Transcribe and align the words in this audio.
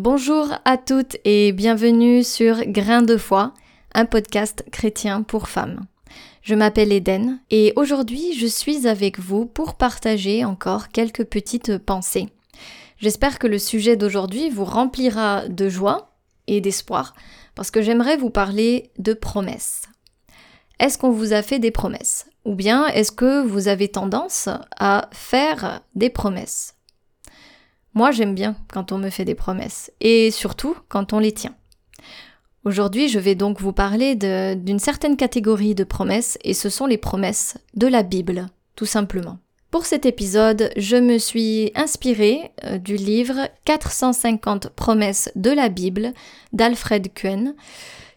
Bonjour 0.00 0.46
à 0.64 0.76
toutes 0.76 1.16
et 1.24 1.50
bienvenue 1.50 2.22
sur 2.22 2.64
Grain 2.66 3.02
de 3.02 3.16
foi, 3.16 3.52
un 3.94 4.04
podcast 4.04 4.64
chrétien 4.70 5.24
pour 5.24 5.48
femmes. 5.48 5.86
Je 6.40 6.54
m'appelle 6.54 6.92
Eden 6.92 7.40
et 7.50 7.72
aujourd'hui 7.74 8.32
je 8.38 8.46
suis 8.46 8.86
avec 8.86 9.18
vous 9.18 9.44
pour 9.44 9.74
partager 9.74 10.44
encore 10.44 10.90
quelques 10.90 11.24
petites 11.24 11.78
pensées. 11.78 12.28
J'espère 12.98 13.40
que 13.40 13.48
le 13.48 13.58
sujet 13.58 13.96
d'aujourd'hui 13.96 14.50
vous 14.50 14.64
remplira 14.64 15.48
de 15.48 15.68
joie 15.68 16.12
et 16.46 16.60
d'espoir 16.60 17.12
parce 17.56 17.72
que 17.72 17.82
j'aimerais 17.82 18.16
vous 18.16 18.30
parler 18.30 18.92
de 18.98 19.14
promesses. 19.14 19.82
Est-ce 20.78 20.96
qu'on 20.96 21.10
vous 21.10 21.32
a 21.32 21.42
fait 21.42 21.58
des 21.58 21.72
promesses? 21.72 22.30
Ou 22.44 22.54
bien 22.54 22.86
est-ce 22.86 23.10
que 23.10 23.44
vous 23.44 23.66
avez 23.66 23.88
tendance 23.88 24.48
à 24.78 25.10
faire 25.12 25.80
des 25.96 26.08
promesses? 26.08 26.77
Moi, 27.98 28.12
j'aime 28.12 28.36
bien 28.36 28.54
quand 28.72 28.92
on 28.92 28.98
me 28.98 29.10
fait 29.10 29.24
des 29.24 29.34
promesses, 29.34 29.90
et 30.00 30.30
surtout 30.30 30.76
quand 30.88 31.12
on 31.12 31.18
les 31.18 31.32
tient. 31.32 31.56
Aujourd'hui, 32.64 33.08
je 33.08 33.18
vais 33.18 33.34
donc 33.34 33.60
vous 33.60 33.72
parler 33.72 34.14
d'une 34.14 34.78
certaine 34.78 35.16
catégorie 35.16 35.74
de 35.74 35.82
promesses, 35.82 36.38
et 36.44 36.54
ce 36.54 36.68
sont 36.68 36.86
les 36.86 36.96
promesses 36.96 37.58
de 37.74 37.88
la 37.88 38.04
Bible, 38.04 38.46
tout 38.76 38.86
simplement. 38.86 39.38
Pour 39.72 39.84
cet 39.84 40.06
épisode, 40.06 40.70
je 40.76 40.94
me 40.94 41.18
suis 41.18 41.72
inspirée 41.74 42.52
euh, 42.62 42.78
du 42.78 42.94
livre 42.94 43.48
450 43.64 44.68
promesses 44.68 45.28
de 45.34 45.50
la 45.50 45.68
Bible 45.68 46.12
d'Alfred 46.52 47.12
Kuen, 47.12 47.56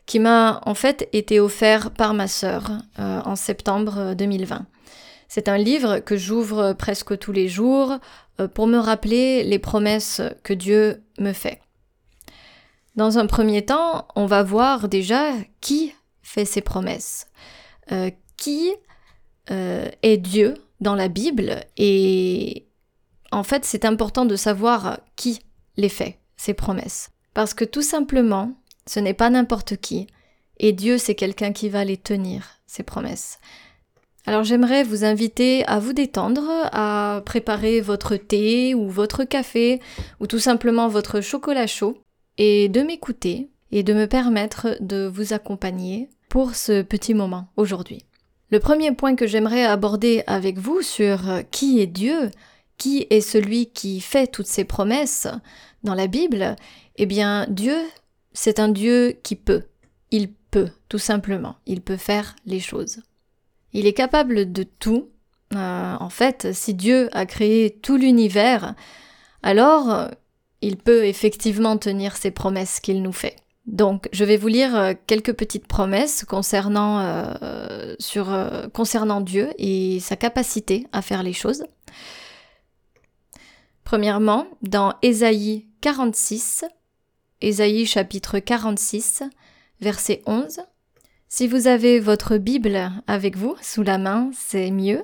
qui 0.05 0.19
m'a 0.19 0.61
en 0.63 0.75
fait 0.75 1.09
été 1.11 1.39
offert 1.39 1.89
par 1.89 2.13
ma 2.13 2.27
sœur 2.27 2.69
euh, 2.99 3.19
en 3.25 3.35
septembre 3.35 4.13
2020. 4.13 4.63
C'est 5.33 5.47
un 5.47 5.57
livre 5.57 5.99
que 5.99 6.17
j'ouvre 6.17 6.73
presque 6.73 7.17
tous 7.17 7.31
les 7.31 7.47
jours 7.47 7.99
euh, 8.41 8.49
pour 8.49 8.67
me 8.67 8.77
rappeler 8.77 9.45
les 9.45 9.59
promesses 9.59 10.21
que 10.43 10.51
Dieu 10.51 11.05
me 11.19 11.31
fait. 11.31 11.61
Dans 12.97 13.17
un 13.17 13.27
premier 13.27 13.65
temps, 13.65 14.09
on 14.17 14.25
va 14.25 14.43
voir 14.43 14.89
déjà 14.89 15.31
qui 15.61 15.93
fait 16.21 16.43
ces 16.43 16.59
promesses, 16.59 17.27
euh, 17.93 18.11
qui 18.35 18.73
euh, 19.51 19.87
est 20.03 20.17
Dieu 20.17 20.55
dans 20.81 20.95
la 20.95 21.07
Bible 21.07 21.61
et 21.77 22.67
en 23.31 23.43
fait 23.43 23.63
c'est 23.63 23.85
important 23.85 24.25
de 24.25 24.35
savoir 24.35 24.99
qui 25.15 25.39
les 25.77 25.87
fait, 25.87 26.19
ces 26.35 26.53
promesses. 26.53 27.09
Parce 27.33 27.53
que 27.53 27.63
tout 27.63 27.83
simplement, 27.83 28.51
ce 28.85 28.99
n'est 28.99 29.13
pas 29.13 29.29
n'importe 29.29 29.77
qui, 29.77 30.07
et 30.57 30.73
Dieu 30.73 30.97
c'est 30.97 31.15
quelqu'un 31.15 31.53
qui 31.53 31.69
va 31.69 31.85
les 31.85 31.95
tenir, 31.95 32.59
ces 32.67 32.83
promesses. 32.83 33.39
Alors 34.25 34.43
j'aimerais 34.43 34.83
vous 34.83 35.03
inviter 35.03 35.65
à 35.65 35.79
vous 35.79 35.93
détendre, 35.93 36.43
à 36.71 37.21
préparer 37.25 37.81
votre 37.81 38.15
thé 38.15 38.75
ou 38.75 38.87
votre 38.87 39.23
café 39.23 39.79
ou 40.19 40.27
tout 40.27 40.39
simplement 40.39 40.87
votre 40.87 41.21
chocolat 41.21 41.67
chaud 41.67 41.97
et 42.37 42.69
de 42.69 42.81
m'écouter 42.81 43.49
et 43.71 43.83
de 43.83 43.93
me 43.93 44.05
permettre 44.05 44.77
de 44.79 45.07
vous 45.07 45.33
accompagner 45.33 46.09
pour 46.29 46.55
ce 46.55 46.81
petit 46.81 47.13
moment 47.13 47.47
aujourd'hui. 47.57 48.05
Le 48.51 48.59
premier 48.59 48.91
point 48.91 49.15
que 49.15 49.27
j'aimerais 49.27 49.63
aborder 49.63 50.23
avec 50.27 50.57
vous 50.57 50.81
sur 50.81 51.21
qui 51.51 51.79
est 51.79 51.87
Dieu, 51.87 52.29
qui 52.77 53.07
est 53.09 53.21
celui 53.21 53.67
qui 53.67 54.01
fait 54.01 54.27
toutes 54.27 54.47
ces 54.47 54.65
promesses 54.65 55.27
dans 55.83 55.95
la 55.95 56.07
Bible, 56.07 56.55
eh 56.97 57.05
bien 57.05 57.47
Dieu, 57.49 57.77
c'est 58.33 58.59
un 58.59 58.69
Dieu 58.69 59.17
qui 59.23 59.35
peut. 59.35 59.63
Il 60.11 60.31
peut, 60.51 60.69
tout 60.89 60.97
simplement. 60.97 61.55
Il 61.65 61.81
peut 61.81 61.97
faire 61.97 62.35
les 62.45 62.59
choses. 62.59 63.01
Il 63.73 63.87
est 63.87 63.93
capable 63.93 64.51
de 64.51 64.63
tout. 64.63 65.09
Euh, 65.53 65.95
en 65.99 66.09
fait, 66.09 66.53
si 66.53 66.73
Dieu 66.73 67.09
a 67.11 67.25
créé 67.25 67.71
tout 67.71 67.97
l'univers, 67.97 68.75
alors 69.43 69.91
euh, 69.91 70.07
il 70.61 70.77
peut 70.77 71.05
effectivement 71.05 71.77
tenir 71.77 72.15
ses 72.15 72.31
promesses 72.31 72.79
qu'il 72.79 73.01
nous 73.01 73.11
fait. 73.11 73.35
Donc, 73.65 74.09
je 74.11 74.25
vais 74.25 74.37
vous 74.37 74.47
lire 74.47 74.75
euh, 74.75 74.93
quelques 75.07 75.33
petites 75.33 75.67
promesses 75.67 76.25
concernant, 76.25 77.35
sur, 77.99 78.27
concernant 78.73 79.21
Dieu 79.21 79.49
et 79.57 79.99
sa 79.99 80.15
capacité 80.15 80.87
à 80.91 81.01
faire 81.01 81.23
les 81.23 81.33
choses. 81.33 81.63
Premièrement, 83.83 84.47
dans 84.61 84.93
Ésaïe 85.01 85.67
46, 85.81 86.63
Ésaïe 87.41 87.85
chapitre 87.85 88.39
46, 88.39 89.23
verset 89.81 90.21
11, 90.27 90.61
si 91.31 91.47
vous 91.47 91.67
avez 91.67 92.01
votre 92.01 92.35
Bible 92.35 92.91
avec 93.07 93.37
vous, 93.37 93.55
sous 93.61 93.83
la 93.83 93.97
main, 93.97 94.31
c'est 94.33 94.69
mieux. 94.69 95.01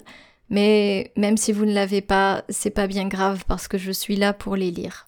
Mais 0.50 1.14
même 1.16 1.38
si 1.38 1.54
vous 1.54 1.64
ne 1.64 1.74
l'avez 1.74 2.02
pas, 2.02 2.44
c'est 2.50 2.70
pas 2.70 2.88
bien 2.88 3.08
grave 3.08 3.46
parce 3.48 3.70
que 3.70 3.78
je 3.78 3.94
suis 3.94 4.18
là 4.18 4.34
pour 4.34 4.58
les 4.58 4.70
lire. 4.70 5.08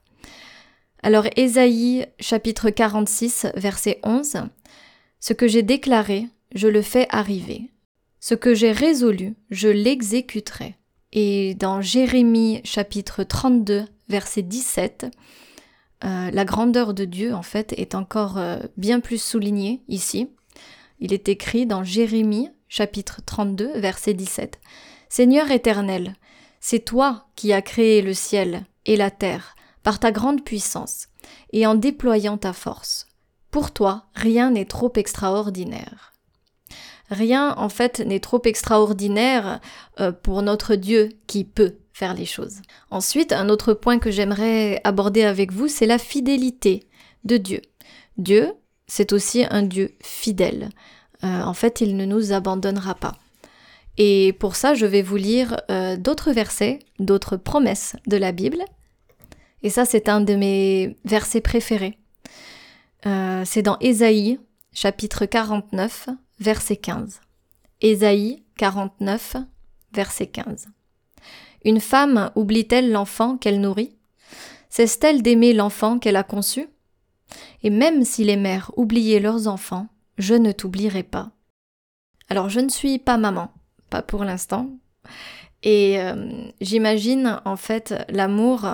Alors 1.04 1.26
Ésaïe 1.36 2.06
chapitre 2.22 2.70
46 2.70 3.48
verset 3.56 4.00
11 4.04 4.44
Ce 5.20 5.34
que 5.34 5.50
j'ai 5.50 5.62
déclaré, 5.62 6.30
je 6.56 6.70
le 6.70 6.82
fais 6.82 7.06
arriver. 7.10 7.70
Ce 8.22 8.34
que 8.34 8.56
j'ai 8.56 8.72
résolu, 8.72 9.36
je 9.52 9.68
l'exécuterai. 9.68 10.78
Et 11.12 11.54
dans 11.56 11.82
Jérémie 11.82 12.62
chapitre 12.64 13.24
32 13.24 13.84
verset 14.08 14.42
17 14.42 15.08
euh, 16.06 16.32
la 16.32 16.46
grandeur 16.46 16.94
de 16.94 17.04
Dieu 17.04 17.34
en 17.34 17.42
fait 17.42 17.74
est 17.74 17.94
encore 17.94 18.38
euh, 18.38 18.60
bien 18.78 19.02
plus 19.02 19.22
soulignée 19.22 19.82
ici. 19.90 20.30
Il 21.00 21.14
est 21.14 21.30
écrit 21.30 21.66
dans 21.66 21.84
Jérémie 21.84 22.50
chapitre 22.68 23.22
32 23.26 23.80
verset 23.80 24.14
17. 24.14 24.60
Seigneur 25.08 25.50
éternel, 25.50 26.16
c'est 26.60 26.84
toi 26.86 27.28
qui 27.36 27.54
as 27.54 27.62
créé 27.62 28.02
le 28.02 28.14
ciel 28.14 28.66
et 28.86 28.96
la 28.96 29.10
terre 29.10 29.56
par 29.82 30.00
ta 30.00 30.12
grande 30.12 30.44
puissance 30.44 31.08
et 31.54 31.66
en 31.66 31.76
déployant 31.76 32.38
ta 32.38 32.54
force. 32.54 33.08
Pour 33.50 33.72
toi, 33.72 34.06
rien 34.14 34.52
n'est 34.52 34.66
trop 34.66 34.92
extraordinaire. 34.96 36.14
Rien, 37.10 37.56
en 37.58 37.70
fait, 37.70 38.00
n'est 38.02 38.20
trop 38.20 38.42
extraordinaire 38.46 39.62
euh, 40.00 40.12
pour 40.12 40.44
notre 40.44 40.76
Dieu 40.76 41.10
qui 41.26 41.44
peut 41.44 41.78
faire 41.92 42.14
les 42.14 42.26
choses. 42.26 42.62
Ensuite, 42.92 43.34
un 43.34 43.50
autre 43.50 43.74
point 43.74 43.98
que 43.98 44.12
j'aimerais 44.12 44.80
aborder 44.84 45.24
avec 45.24 45.52
vous, 45.52 45.68
c'est 45.68 45.88
la 45.88 45.98
fidélité 45.98 46.88
de 47.24 47.38
Dieu. 47.38 47.62
Dieu, 48.18 48.54
c'est 48.90 49.14
aussi 49.14 49.46
un 49.50 49.62
Dieu 49.62 49.96
fidèle. 50.02 50.70
Euh, 51.24 51.42
en 51.44 51.54
fait, 51.54 51.80
il 51.80 51.96
ne 51.96 52.06
nous 52.06 52.34
abandonnera 52.34 52.96
pas. 52.96 53.18
Et 53.98 54.34
pour 54.40 54.56
ça, 54.56 54.74
je 54.74 54.86
vais 54.86 55.02
vous 55.02 55.16
lire 55.16 55.58
euh, 55.70 55.96
d'autres 55.96 56.32
versets, 56.32 56.80
d'autres 56.98 57.38
promesses 57.38 57.96
de 58.08 58.18
la 58.18 58.32
Bible. 58.32 58.64
Et 59.62 59.70
ça, 59.70 59.86
c'est 59.86 60.10
un 60.10 60.22
de 60.22 60.36
mes 60.36 60.98
versets 61.06 61.42
préférés. 61.42 61.98
Euh, 63.06 63.44
c'est 63.46 63.62
dans 63.62 63.78
Ésaïe, 63.80 64.40
chapitre 64.74 65.26
49, 65.26 66.10
verset 66.40 66.78
15. 66.78 67.22
Ésaïe 67.82 68.44
49, 68.58 69.36
verset 69.94 70.28
15. 70.28 70.68
Une 71.66 71.80
femme 71.80 72.32
oublie-t-elle 72.36 72.92
l'enfant 72.92 73.38
qu'elle 73.38 73.62
nourrit? 73.62 73.96
Cesse-t-elle 74.70 75.22
d'aimer 75.22 75.54
l'enfant 75.54 76.00
qu'elle 76.00 76.16
a 76.16 76.24
conçu? 76.24 76.70
Et 77.64 77.70
même 77.70 78.04
si 78.04 78.24
les 78.24 78.38
mères 78.38 78.72
oubliaient 78.78 79.20
leurs 79.20 79.48
enfants, 79.48 79.88
je 80.18 80.36
ne 80.36 80.52
t'oublierai 80.52 81.04
pas. 81.04 81.32
Alors 82.30 82.50
je 82.50 82.60
ne 82.60 82.70
suis 82.70 83.00
pas 83.00 83.18
maman, 83.18 83.52
pas 83.90 84.02
pour 84.02 84.24
l'instant, 84.24 84.70
et 85.64 86.00
euh, 86.00 86.16
j'imagine 86.62 87.42
en 87.46 87.56
fait 87.56 87.94
l'amour 88.10 88.68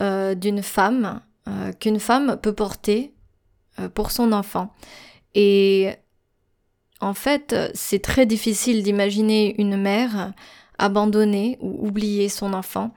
euh, 0.00 0.34
d'une 0.34 0.62
femme 0.62 1.20
euh, 1.48 1.72
qu'une 1.72 2.00
femme 2.00 2.38
peut 2.40 2.52
porter 2.52 3.12
pour 3.94 4.10
son 4.10 4.32
enfant. 4.32 4.72
Et 5.34 5.90
en 7.00 7.12
fait, 7.12 7.54
c'est 7.74 8.00
très 8.00 8.24
difficile 8.24 8.82
d'imaginer 8.82 9.54
une 9.60 9.76
mère 9.76 10.32
abandonner 10.78 11.58
ou 11.60 11.86
oublier 11.86 12.30
son 12.30 12.54
enfant. 12.54 12.92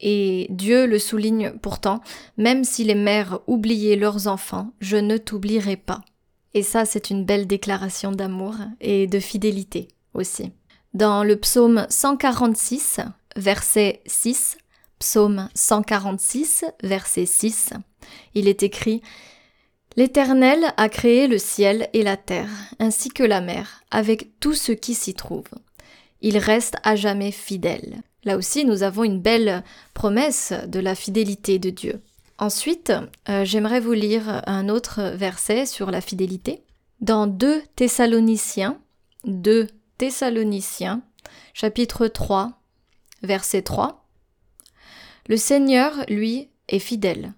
Et 0.00 0.46
Dieu 0.50 0.86
le 0.86 0.98
souligne 0.98 1.52
pourtant, 1.62 2.00
même 2.36 2.64
si 2.64 2.84
les 2.84 2.94
mères 2.94 3.40
oubliaient 3.46 3.96
leurs 3.96 4.26
enfants, 4.26 4.72
je 4.80 4.96
ne 4.96 5.16
t'oublierai 5.16 5.76
pas. 5.76 6.02
Et 6.54 6.62
ça, 6.62 6.84
c'est 6.84 7.10
une 7.10 7.24
belle 7.24 7.46
déclaration 7.46 8.12
d'amour 8.12 8.54
et 8.80 9.06
de 9.06 9.20
fidélité 9.20 9.88
aussi. 10.14 10.52
Dans 10.94 11.24
le 11.24 11.36
psaume 11.36 11.86
146, 11.90 13.00
verset 13.36 14.00
6, 14.06 14.56
psaume 14.98 15.48
146, 15.54 16.64
verset 16.82 17.26
6, 17.26 17.70
il 18.34 18.48
est 18.48 18.62
écrit 18.62 19.02
L'Éternel 19.96 20.72
a 20.76 20.88
créé 20.88 21.26
le 21.26 21.38
ciel 21.38 21.88
et 21.92 22.02
la 22.02 22.16
terre, 22.16 22.50
ainsi 22.78 23.08
que 23.08 23.22
la 23.22 23.40
mer, 23.40 23.82
avec 23.90 24.38
tout 24.40 24.54
ce 24.54 24.72
qui 24.72 24.94
s'y 24.94 25.14
trouve. 25.14 25.48
Il 26.20 26.38
reste 26.38 26.76
à 26.82 26.96
jamais 26.96 27.32
fidèle. 27.32 28.02
Là 28.26 28.36
aussi, 28.36 28.64
nous 28.64 28.82
avons 28.82 29.04
une 29.04 29.20
belle 29.20 29.62
promesse 29.94 30.52
de 30.66 30.80
la 30.80 30.96
fidélité 30.96 31.60
de 31.60 31.70
Dieu. 31.70 32.02
Ensuite, 32.38 32.92
euh, 33.28 33.44
j'aimerais 33.44 33.78
vous 33.78 33.92
lire 33.92 34.42
un 34.46 34.68
autre 34.68 35.12
verset 35.14 35.64
sur 35.64 35.92
la 35.92 36.00
fidélité. 36.00 36.64
Dans 37.00 37.28
2 37.28 37.62
Thessaloniciens, 37.76 38.78
2 39.26 39.68
Thessaloniciens, 39.98 41.02
chapitre 41.54 42.08
3, 42.08 42.60
verset 43.22 43.62
3, 43.62 44.04
Le 45.28 45.36
Seigneur, 45.36 45.92
lui, 46.08 46.50
est 46.68 46.80
fidèle. 46.80 47.32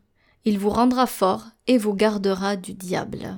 il 0.46 0.58
vous 0.58 0.70
rendra 0.70 1.06
fort 1.06 1.44
et 1.66 1.76
vous 1.76 1.92
gardera 1.92 2.56
du 2.56 2.72
diable. 2.72 3.36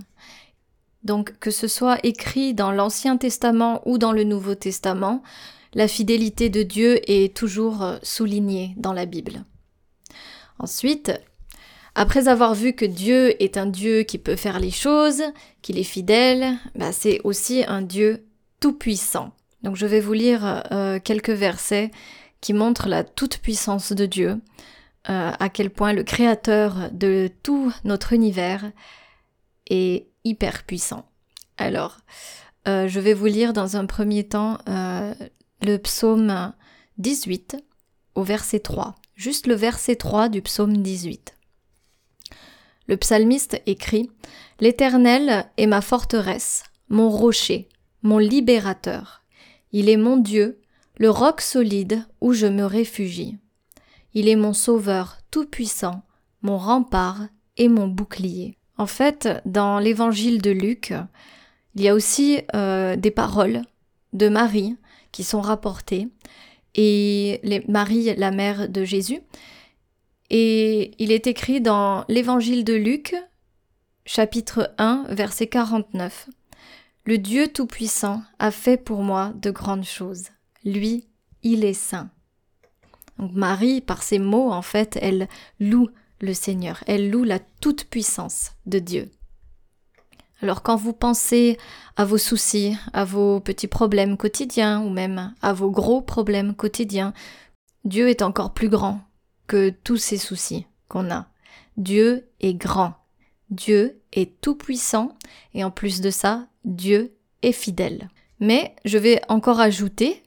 Donc 1.02 1.38
que 1.38 1.50
ce 1.50 1.68
soit 1.68 1.98
écrit 2.04 2.54
dans 2.54 2.72
l'Ancien 2.72 3.16
Testament 3.16 3.82
ou 3.86 3.98
dans 3.98 4.12
le 4.12 4.24
Nouveau 4.24 4.54
Testament, 4.54 5.22
la 5.74 5.88
fidélité 5.88 6.50
de 6.50 6.62
Dieu 6.62 7.00
est 7.10 7.34
toujours 7.34 7.82
euh, 7.82 7.98
soulignée 8.02 8.74
dans 8.76 8.92
la 8.92 9.06
Bible. 9.06 9.44
Ensuite, 10.58 11.12
après 11.94 12.28
avoir 12.28 12.54
vu 12.54 12.72
que 12.72 12.84
Dieu 12.84 13.40
est 13.42 13.56
un 13.56 13.66
Dieu 13.66 14.02
qui 14.02 14.18
peut 14.18 14.36
faire 14.36 14.60
les 14.60 14.70
choses, 14.70 15.22
qu'il 15.62 15.78
est 15.78 15.84
fidèle, 15.84 16.56
bah 16.74 16.92
c'est 16.92 17.20
aussi 17.24 17.64
un 17.66 17.82
Dieu 17.82 18.26
tout-puissant. 18.60 19.32
Donc 19.62 19.76
je 19.76 19.86
vais 19.86 20.00
vous 20.00 20.12
lire 20.12 20.64
euh, 20.70 20.98
quelques 21.02 21.30
versets 21.30 21.90
qui 22.40 22.52
montrent 22.52 22.88
la 22.88 23.04
toute-puissance 23.04 23.92
de 23.92 24.06
Dieu, 24.06 24.40
euh, 25.08 25.32
à 25.38 25.48
quel 25.48 25.70
point 25.70 25.92
le 25.92 26.04
Créateur 26.04 26.90
de 26.92 27.30
tout 27.42 27.72
notre 27.84 28.12
univers 28.12 28.70
est 29.68 30.09
hyper 30.24 30.64
puissant. 30.64 31.06
Alors, 31.56 31.98
euh, 32.68 32.88
je 32.88 33.00
vais 33.00 33.14
vous 33.14 33.26
lire 33.26 33.52
dans 33.52 33.76
un 33.76 33.86
premier 33.86 34.24
temps 34.24 34.58
le 34.66 35.76
psaume 35.78 36.52
18 36.98 37.56
au 38.14 38.22
verset 38.22 38.60
3, 38.60 38.94
juste 39.14 39.46
le 39.46 39.54
verset 39.54 39.96
3 39.96 40.28
du 40.28 40.42
psaume 40.42 40.76
18. 40.76 41.36
Le 42.86 42.96
psalmiste 42.96 43.62
écrit 43.66 44.10
L'Éternel 44.58 45.46
est 45.56 45.66
ma 45.66 45.80
forteresse, 45.80 46.64
mon 46.88 47.08
rocher, 47.08 47.68
mon 48.02 48.18
libérateur. 48.18 49.22
Il 49.72 49.88
est 49.88 49.96
mon 49.96 50.16
Dieu, 50.16 50.60
le 50.98 51.08
roc 51.08 51.40
solide 51.40 52.04
où 52.20 52.32
je 52.32 52.46
me 52.46 52.64
réfugie. 52.64 53.38
Il 54.12 54.28
est 54.28 54.36
mon 54.36 54.52
sauveur 54.52 55.18
tout-puissant, 55.30 56.02
mon 56.42 56.58
rempart 56.58 57.28
et 57.56 57.68
mon 57.68 57.86
bouclier. 57.86 58.58
En 58.80 58.86
fait, 58.86 59.28
dans 59.44 59.78
l'évangile 59.78 60.40
de 60.40 60.50
Luc, 60.50 60.94
il 61.74 61.82
y 61.82 61.88
a 61.88 61.94
aussi 61.94 62.38
euh, 62.54 62.96
des 62.96 63.10
paroles 63.10 63.60
de 64.14 64.30
Marie 64.30 64.74
qui 65.12 65.22
sont 65.22 65.42
rapportées, 65.42 66.08
et 66.74 67.42
Marie, 67.68 68.14
la 68.16 68.30
mère 68.30 68.70
de 68.70 68.82
Jésus, 68.84 69.20
et 70.30 70.92
il 70.98 71.12
est 71.12 71.26
écrit 71.26 71.60
dans 71.60 72.06
l'évangile 72.08 72.64
de 72.64 72.72
Luc, 72.72 73.14
chapitre 74.06 74.72
1, 74.78 75.08
verset 75.10 75.48
49. 75.48 76.30
Le 77.04 77.18
Dieu 77.18 77.48
Tout-Puissant 77.48 78.22
a 78.38 78.50
fait 78.50 78.78
pour 78.78 79.02
moi 79.02 79.34
de 79.34 79.50
grandes 79.50 79.84
choses. 79.84 80.28
Lui, 80.64 81.06
il 81.42 81.66
est 81.66 81.74
saint. 81.74 82.08
Donc 83.18 83.32
Marie, 83.32 83.82
par 83.82 84.02
ces 84.02 84.18
mots, 84.18 84.50
en 84.50 84.62
fait, 84.62 84.98
elle 85.02 85.28
loue 85.58 85.90
le 86.20 86.34
Seigneur, 86.34 86.82
elle 86.86 87.10
loue 87.10 87.24
la 87.24 87.38
toute-puissance 87.38 88.52
de 88.66 88.78
Dieu. 88.78 89.10
Alors 90.42 90.62
quand 90.62 90.76
vous 90.76 90.92
pensez 90.92 91.58
à 91.96 92.04
vos 92.04 92.18
soucis, 92.18 92.76
à 92.92 93.04
vos 93.04 93.40
petits 93.40 93.68
problèmes 93.68 94.16
quotidiens 94.16 94.80
ou 94.80 94.88
même 94.88 95.34
à 95.42 95.52
vos 95.52 95.70
gros 95.70 96.00
problèmes 96.00 96.54
quotidiens, 96.54 97.12
Dieu 97.84 98.08
est 98.08 98.22
encore 98.22 98.54
plus 98.54 98.68
grand 98.68 99.00
que 99.46 99.70
tous 99.70 99.96
ces 99.96 100.16
soucis 100.16 100.66
qu'on 100.88 101.10
a. 101.10 101.28
Dieu 101.76 102.28
est 102.40 102.54
grand. 102.54 102.94
Dieu 103.50 104.00
est 104.12 104.40
tout 104.40 104.54
puissant 104.54 105.16
et 105.54 105.64
en 105.64 105.70
plus 105.70 106.00
de 106.00 106.10
ça, 106.10 106.46
Dieu 106.64 107.16
est 107.42 107.52
fidèle. 107.52 108.08
Mais 108.38 108.74
je 108.84 108.96
vais 108.96 109.20
encore 109.28 109.60
ajouter 109.60 110.22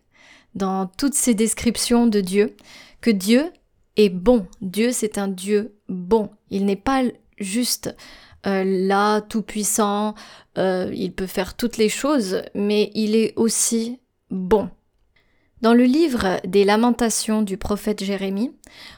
dans 0.54 0.86
toutes 0.86 1.16
ces 1.16 1.34
descriptions 1.34 2.06
de 2.06 2.22
Dieu 2.22 2.56
que 3.02 3.10
Dieu 3.10 3.52
est 3.96 4.10
bon. 4.10 4.46
Dieu 4.62 4.92
c'est 4.92 5.18
un 5.18 5.28
Dieu 5.28 5.76
bon. 5.94 6.30
Il 6.50 6.66
n'est 6.66 6.76
pas 6.76 7.04
juste 7.40 7.96
euh, 8.46 8.64
là, 8.66 9.22
tout 9.22 9.42
puissant, 9.42 10.16
euh, 10.58 10.92
il 10.94 11.14
peut 11.14 11.28
faire 11.28 11.56
toutes 11.56 11.78
les 11.78 11.90
choses, 11.90 12.42
mais 12.54 12.92
il 12.94 13.16
est 13.16 13.34
aussi 13.38 14.00
bon. 14.30 14.70
Dans 15.62 15.74
le 15.74 15.86
livre 15.86 16.42
des 16.46 16.66
lamentations 16.66 17.42
du 17.42 17.58
prophète 17.58 18.04
Jérémie, 18.04 18.52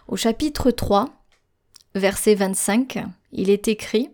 au 0.08 0.16
chapitre 0.16 0.72
3, 0.72 1.10
verset 1.94 2.34
25, 2.34 3.06
il 3.32 3.52
est 3.52 3.68
écrit 3.68 4.10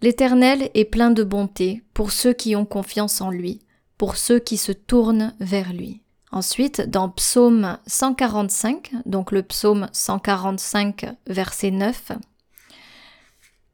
L'Éternel 0.00 0.70
est 0.74 0.84
plein 0.84 1.10
de 1.10 1.24
bonté 1.24 1.82
pour 1.92 2.12
ceux 2.12 2.32
qui 2.32 2.54
ont 2.54 2.66
confiance 2.66 3.20
en 3.20 3.30
lui, 3.30 3.60
pour 3.98 4.16
ceux 4.16 4.38
qui 4.38 4.56
se 4.56 4.70
tournent 4.70 5.34
vers 5.40 5.72
lui. 5.72 6.03
Ensuite, 6.34 6.80
dans 6.80 7.10
Psaume 7.10 7.78
145, 7.86 8.90
donc 9.06 9.30
le 9.30 9.44
psaume 9.44 9.86
145, 9.92 11.06
verset 11.28 11.70
9, 11.70 12.10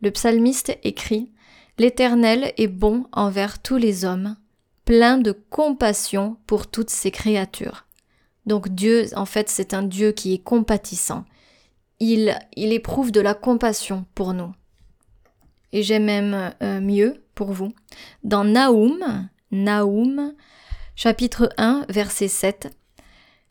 le 0.02 0.10
psalmiste 0.10 0.76
écrit 0.84 1.32
L'Éternel 1.78 2.52
est 2.58 2.66
bon 2.66 3.06
envers 3.12 3.62
tous 3.62 3.78
les 3.78 4.04
hommes, 4.04 4.36
plein 4.84 5.16
de 5.16 5.32
compassion 5.32 6.36
pour 6.46 6.66
toutes 6.66 6.90
ses 6.90 7.10
créatures. 7.10 7.86
Donc 8.44 8.68
Dieu, 8.68 9.06
en 9.16 9.24
fait, 9.24 9.48
c'est 9.48 9.72
un 9.72 9.82
Dieu 9.82 10.12
qui 10.12 10.34
est 10.34 10.44
compatissant. 10.44 11.24
Il, 11.98 12.36
éprouve 12.56 13.10
de 13.10 13.22
la 13.22 13.32
compassion 13.32 14.04
pour 14.14 14.34
nous. 14.34 14.52
Et 15.72 15.82
j'ai 15.82 15.98
même 15.98 16.52
euh, 16.62 16.82
mieux 16.82 17.24
pour 17.34 17.52
vous. 17.52 17.72
Dans 18.22 18.44
Naoum, 18.44 19.30
Naoum, 19.50 20.34
chapitre 21.02 21.48
1, 21.56 21.86
verset 21.88 22.28
7, 22.28 22.76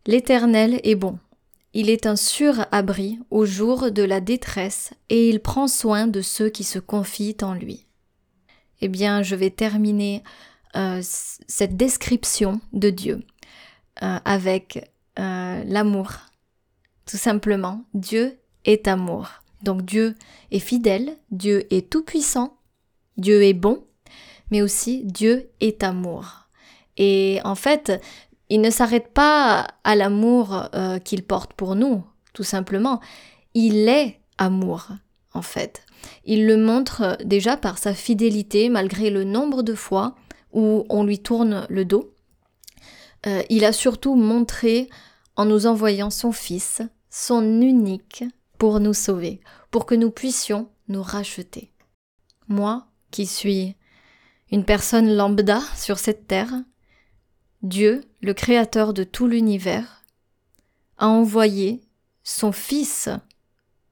L'Éternel 0.05 0.79
est 0.83 0.93
bon. 0.93 1.17
Il 1.73 1.89
est 1.89 2.05
un 2.05 2.15
sûr 2.15 2.67
abri 2.71 3.17
au 3.31 3.47
jour 3.47 3.91
de 3.91 4.03
la 4.03 4.21
détresse 4.21 4.91
et 5.09 5.29
il 5.29 5.39
prend 5.39 5.67
soin 5.67 6.05
de 6.05 6.21
ceux 6.21 6.49
qui 6.49 6.63
se 6.63 6.77
confient 6.77 7.37
en 7.41 7.55
lui. 7.55 7.87
Eh 8.81 8.87
bien, 8.87 9.23
je 9.23 9.33
vais 9.33 9.49
terminer 9.49 10.21
euh, 10.75 10.99
cette 11.01 11.75
description 11.75 12.61
de 12.71 12.91
Dieu 12.91 13.23
euh, 14.03 14.19
avec 14.25 14.87
euh, 15.17 15.63
l'amour. 15.65 16.11
Tout 17.07 17.17
simplement, 17.17 17.83
Dieu 17.95 18.37
est 18.65 18.87
amour. 18.87 19.27
Donc 19.63 19.81
Dieu 19.85 20.13
est 20.51 20.59
fidèle, 20.59 21.17
Dieu 21.31 21.65
est 21.73 21.89
tout-puissant, 21.89 22.59
Dieu 23.17 23.41
est 23.43 23.55
bon, 23.55 23.83
mais 24.51 24.61
aussi 24.61 25.03
Dieu 25.03 25.49
est 25.61 25.81
amour. 25.81 26.48
Et 26.99 27.39
en 27.43 27.55
fait, 27.55 27.99
il 28.49 28.61
ne 28.61 28.69
s'arrête 28.69 29.07
pas 29.13 29.65
à 29.83 29.95
l'amour 29.95 30.69
euh, 30.75 30.99
qu'il 30.99 31.23
porte 31.23 31.53
pour 31.53 31.75
nous, 31.75 32.03
tout 32.33 32.43
simplement. 32.43 32.99
Il 33.55 33.87
est 33.87 34.19
amour, 34.37 34.89
en 35.33 35.41
fait. 35.41 35.83
Il 36.25 36.45
le 36.45 36.57
montre 36.57 37.17
déjà 37.23 37.57
par 37.57 37.77
sa 37.77 37.93
fidélité, 37.93 38.69
malgré 38.69 39.09
le 39.09 39.23
nombre 39.23 39.63
de 39.63 39.73
fois 39.73 40.15
où 40.51 40.85
on 40.89 41.03
lui 41.03 41.19
tourne 41.19 41.65
le 41.69 41.85
dos. 41.85 42.13
Euh, 43.27 43.43
il 43.49 43.65
a 43.65 43.73
surtout 43.73 44.15
montré 44.15 44.89
en 45.35 45.45
nous 45.45 45.65
envoyant 45.65 46.09
son 46.09 46.31
Fils, 46.31 46.81
son 47.09 47.61
unique, 47.61 48.23
pour 48.57 48.79
nous 48.79 48.93
sauver, 48.93 49.39
pour 49.71 49.85
que 49.85 49.95
nous 49.95 50.11
puissions 50.11 50.67
nous 50.89 51.01
racheter. 51.01 51.71
Moi, 52.47 52.87
qui 53.11 53.25
suis 53.25 53.75
une 54.51 54.65
personne 54.65 55.15
lambda 55.15 55.61
sur 55.75 55.99
cette 55.99 56.27
terre, 56.27 56.51
Dieu, 57.61 58.01
le 58.21 58.33
Créateur 58.33 58.93
de 58.93 59.03
tout 59.03 59.27
l'univers, 59.27 60.03
a 60.97 61.07
envoyé 61.07 61.81
son 62.23 62.51
Fils 62.51 63.09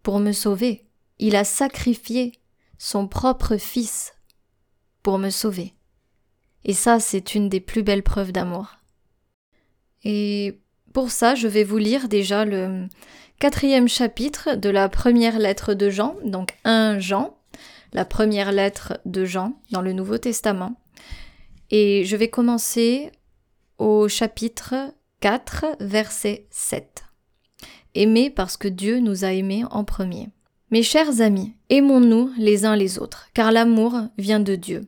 pour 0.03 0.19
me 0.19 0.31
sauver. 0.31 0.86
Il 1.19 1.36
a 1.36 1.43
sacrifié 1.43 2.33
son 2.77 3.07
propre 3.07 3.57
Fils 3.57 4.13
pour 5.03 5.17
me 5.17 5.29
sauver. 5.29 5.74
Et 6.63 6.74
ça, 6.74 7.00
c'est 7.00 7.36
une 7.36 7.50
des 7.50 7.59
plus 7.59 7.83
belles 7.83 8.03
preuves 8.03 8.31
d'amour. 8.31 8.77
Et 10.03 10.62
pour 10.93 11.12
ça, 11.12 11.36
je 11.36 11.47
vais 11.47 11.63
vous 11.63 11.77
lire 11.77 12.07
déjà 12.07 12.45
le 12.45 12.88
quatrième 13.39 13.88
chapitre 13.88 14.55
de 14.55 14.69
la 14.69 14.88
première 14.89 15.39
lettre 15.39 15.74
de 15.74 15.89
Jean, 15.89 16.15
donc 16.24 16.55
1 16.63 17.00
Jean, 17.00 17.38
la 17.93 18.05
première 18.05 18.51
lettre 18.51 19.00
de 19.05 19.25
Jean 19.25 19.62
dans 19.71 19.81
le 19.81 19.93
Nouveau 19.93 20.17
Testament. 20.17 20.79
Et 21.69 22.05
je 22.05 22.15
vais 22.15 22.29
commencer 22.29 23.12
au 23.77 24.07
chapitre 24.07 24.75
4, 25.22 25.77
verset 25.79 26.48
7. 26.50 27.03
Aimer 27.96 28.29
parce 28.29 28.57
que 28.57 28.67
Dieu 28.67 29.00
nous 29.00 29.25
a 29.25 29.34
aimés 29.34 29.63
en 29.69 29.84
premier. 29.84 30.29
Mes 30.72 30.84
chers 30.84 31.22
amis, 31.22 31.53
aimons-nous 31.69 32.31
les 32.38 32.65
uns 32.65 32.75
les 32.75 33.00
autres, 33.00 33.29
car 33.34 33.51
l'amour 33.51 33.96
vient 34.17 34.39
de 34.39 34.55
Dieu. 34.55 34.88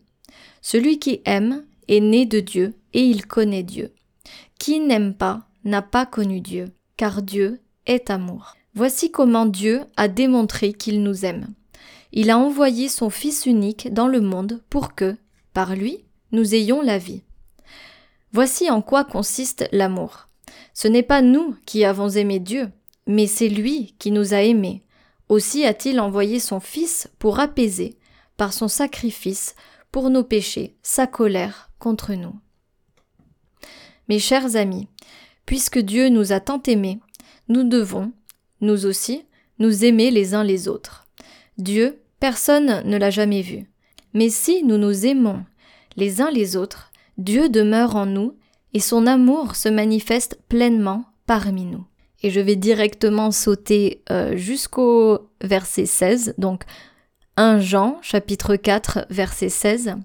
Celui 0.62 1.00
qui 1.00 1.22
aime 1.26 1.66
est 1.88 2.02
né 2.02 2.26
de 2.26 2.40
Dieu 2.40 2.74
et 2.94 3.04
il 3.04 3.26
connaît 3.26 3.64
Dieu. 3.64 3.94
Qui 4.60 4.80
n'aime 4.80 5.14
pas 5.14 5.48
n'a 5.64 5.82
pas 5.82 6.06
connu 6.06 6.42
Dieu, 6.42 6.66
car 6.98 7.22
Dieu 7.22 7.60
est 7.86 8.10
amour. 8.10 8.56
Voici 8.74 9.12
comment 9.12 9.46
Dieu 9.46 9.82
a 9.98 10.08
démontré 10.08 10.74
qu'il 10.74 11.02
nous 11.02 11.26
aime. 11.26 11.48
Il 12.12 12.30
a 12.30 12.38
envoyé 12.38 12.90
son 12.90 13.10
Fils 13.10 13.46
unique 13.46 13.94
dans 13.94 14.08
le 14.08 14.22
monde 14.22 14.62
pour 14.70 14.96
que, 14.96 15.16
par 15.54 15.76
lui, 15.76 16.06
nous 16.32 16.56
ayons 16.56 16.82
la 16.82 16.98
vie. 16.98 17.24
Voici 18.32 18.70
en 18.70 18.82
quoi 18.82 19.04
consiste 19.04 19.68
l'amour. 19.72 20.28
Ce 20.74 20.88
n'est 20.88 21.04
pas 21.04 21.22
nous 21.22 21.56
qui 21.66 21.84
avons 21.84 22.10
aimé 22.10 22.40
Dieu, 22.40 22.72
mais 23.08 23.28
c'est 23.28 23.50
lui 23.50 23.96
qui 24.00 24.12
nous 24.12 24.34
a 24.34 24.42
aimés, 24.42 24.84
Aussi 25.30 25.66
a-t-il 25.66 26.00
envoyé 26.00 26.40
son 26.40 26.60
Fils 26.60 27.10
pour 27.20 27.40
apaiser, 27.40 27.98
par 28.38 28.52
son 28.54 28.68
sacrifice, 28.68 29.56
pour 29.92 30.10
nos 30.10 30.24
péchés, 30.24 30.76
sa 30.82 31.06
colère 31.08 31.70
contre 31.78 32.14
nous. 32.14 32.36
Mes 34.08 34.20
chers 34.20 34.56
amis, 34.56 34.88
puisque 35.46 35.80
Dieu 35.80 36.10
nous 36.10 36.32
a 36.32 36.40
tant 36.40 36.62
aimés, 36.64 37.00
nous 37.48 37.64
devons, 37.64 38.12
nous 38.62 38.86
aussi, 38.86 39.26
nous 39.60 39.86
aimer 39.86 40.10
les 40.10 40.34
uns 40.34 40.44
les 40.44 40.68
autres. 40.68 41.06
Dieu, 41.58 42.02
personne 42.20 42.82
ne 42.86 42.98
l'a 42.98 43.10
jamais 43.10 43.42
vu. 43.42 43.70
Mais 44.14 44.30
si 44.30 44.64
nous 44.64 44.78
nous 44.78 45.06
aimons 45.06 45.44
les 45.96 46.22
uns 46.22 46.32
les 46.32 46.56
autres, 46.56 46.89
Dieu 47.20 47.50
demeure 47.50 47.98
en 47.98 48.06
nous 48.06 48.38
et 48.74 48.80
son 48.80 49.06
amour 49.06 49.58
se 49.58 49.68
manifeste 49.68 50.40
pleinement 50.48 51.04
parmi 51.28 51.66
nous. 51.66 51.86
Et 52.24 52.30
je 52.30 52.40
vais 52.40 52.56
directement 52.56 53.32
sauter 53.32 54.04
euh, 54.10 54.38
jusqu'au 54.38 55.30
verset 55.42 55.86
16, 55.86 56.36
donc 56.38 56.64
1 57.36 57.60
Jean 57.60 57.98
chapitre 58.02 58.56
4 58.56 59.08
verset 59.10 59.50
16. 59.50 59.96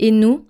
Et 0.00 0.10
nous, 0.10 0.44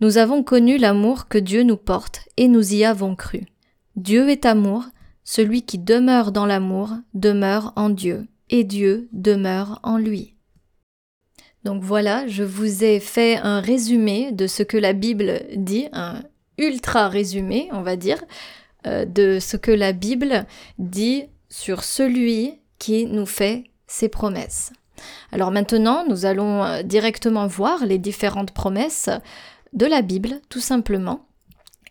nous 0.00 0.18
avons 0.18 0.42
connu 0.42 0.76
l'amour 0.76 1.28
que 1.28 1.38
Dieu 1.38 1.62
nous 1.62 1.76
porte 1.76 2.28
et 2.36 2.48
nous 2.48 2.74
y 2.74 2.84
avons 2.84 3.14
cru. 3.14 3.46
Dieu 3.94 4.30
est 4.30 4.46
amour, 4.46 4.82
celui 5.22 5.62
qui 5.62 5.78
demeure 5.78 6.32
dans 6.32 6.46
l'amour 6.46 6.90
demeure 7.14 7.72
en 7.76 7.90
Dieu, 7.90 8.26
et 8.50 8.64
Dieu 8.64 9.08
demeure 9.12 9.78
en 9.84 9.98
lui. 9.98 10.33
Donc 11.64 11.82
voilà, 11.82 12.26
je 12.26 12.42
vous 12.42 12.84
ai 12.84 13.00
fait 13.00 13.36
un 13.36 13.60
résumé 13.60 14.32
de 14.32 14.46
ce 14.46 14.62
que 14.62 14.76
la 14.76 14.92
Bible 14.92 15.40
dit, 15.56 15.88
un 15.92 16.22
ultra 16.58 17.08
résumé, 17.08 17.68
on 17.72 17.82
va 17.82 17.96
dire, 17.96 18.22
euh, 18.86 19.04
de 19.06 19.38
ce 19.40 19.56
que 19.56 19.70
la 19.70 19.92
Bible 19.92 20.46
dit 20.78 21.24
sur 21.48 21.82
celui 21.82 22.60
qui 22.78 23.06
nous 23.06 23.26
fait 23.26 23.64
ses 23.86 24.08
promesses. 24.08 24.72
Alors 25.32 25.50
maintenant, 25.50 26.04
nous 26.06 26.26
allons 26.26 26.62
euh, 26.64 26.82
directement 26.82 27.46
voir 27.46 27.86
les 27.86 27.98
différentes 27.98 28.52
promesses 28.52 29.08
de 29.72 29.86
la 29.86 30.02
Bible, 30.02 30.40
tout 30.50 30.60
simplement. 30.60 31.26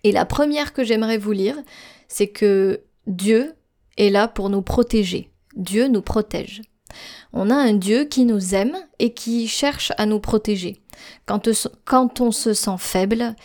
Et 0.04 0.12
la 0.12 0.26
première 0.26 0.74
que 0.74 0.84
j'aimerais 0.84 1.18
vous 1.18 1.32
lire, 1.32 1.58
c'est 2.08 2.28
que 2.28 2.82
Dieu 3.08 3.54
est 3.98 4.10
là 4.10 4.28
pour 4.28 4.50
nous 4.50 4.62
protéger. 4.62 5.32
Dieu 5.56 5.88
nous 5.88 6.02
protège. 6.02 6.62
On 7.32 7.50
a 7.50 7.56
un 7.56 7.74
Dieu 7.74 8.06
qui 8.06 8.26
nous 8.26 8.56
aime 8.56 8.76
et 9.00 9.14
qui 9.14 9.48
cherche 9.48 9.92
à 9.98 10.06
nous 10.06 10.20
protéger. 10.20 10.82
Quand, 11.26 12.22
on 12.22 12.32
se 12.32 12.54
sent 12.54 12.78
faible, 12.78 13.36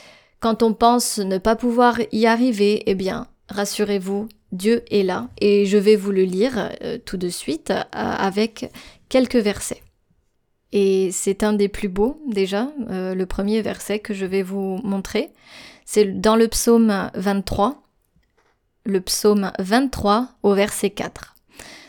quand 0.41 0.63
on 0.63 0.73
pense 0.73 1.19
ne 1.19 1.39
pas 1.39 1.57
pouvoir 1.57 1.99
y 2.13 2.27
arriver, 2.27 2.83
eh 2.87 2.95
bien, 2.95 3.27
rassurez-vous, 3.49 4.29
Dieu 4.53 4.83
est 4.91 5.03
là 5.03 5.29
et 5.41 5.67
je 5.67 5.77
vais 5.77 5.97
vous 5.97 6.11
le 6.11 6.23
lire 6.23 6.71
euh, 6.83 6.99
tout 7.05 7.19
de 7.19 7.29
suite 7.29 7.71
euh, 7.71 7.83
avec 7.93 8.71
quelques 9.09 9.37
versets. 9.37 9.83
Et 10.73 11.11
c'est 11.13 11.43
un 11.43 11.55
des 11.55 11.69
plus 11.69 11.89
beaux 11.89 12.21
déjà, 12.27 12.71
euh, 12.91 13.15
le 13.15 13.27
premier 13.27 13.63
verset 13.63 13.99
que 14.01 14.15
je 14.15 14.27
vais 14.27 14.43
vous 14.43 14.81
montrer. 14.85 15.33
C'est 15.85 16.21
dans 16.21 16.37
le 16.37 16.49
psaume 16.49 17.11
23, 17.15 17.83
le 18.85 19.01
psaume 19.01 19.51
23 19.59 20.29
au 20.43 20.55
verset 20.55 20.91
4. 20.91 21.38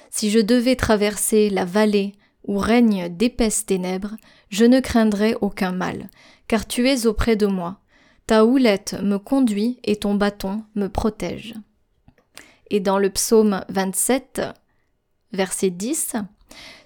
Si 0.09 0.29
je 0.29 0.39
devais 0.39 0.75
traverser 0.75 1.49
la 1.49 1.65
vallée 1.65 2.13
où 2.45 2.57
règnent 2.57 3.09
d'épaisses 3.09 3.65
ténèbres, 3.65 4.15
je 4.49 4.65
ne 4.65 4.79
craindrais 4.79 5.35
aucun 5.41 5.71
mal, 5.71 6.09
car 6.47 6.67
tu 6.67 6.89
es 6.89 7.05
auprès 7.05 7.35
de 7.35 7.45
moi. 7.45 7.79
Ta 8.25 8.45
houlette 8.45 8.95
me 9.01 9.17
conduit 9.17 9.79
et 9.83 9.95
ton 9.95 10.15
bâton 10.15 10.63
me 10.75 10.87
protège. 10.87 11.55
Et 12.69 12.79
dans 12.79 12.99
le 12.99 13.09
psaume 13.09 13.63
27, 13.69 14.41
verset 15.33 15.69
10, 15.69 16.15